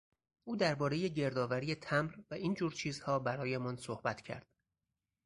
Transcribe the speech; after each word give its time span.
او 0.47 0.55
دربارهی 0.55 1.09
گرد 1.09 1.37
آوری 1.37 1.75
تمبر 1.75 2.15
و 2.31 2.33
این 2.33 2.53
جور 2.53 2.71
چیزها 2.71 3.19
برایمان 3.19 3.75
صحبت 3.77 4.21
کرد. 4.21 4.47